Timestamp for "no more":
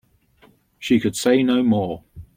1.43-2.03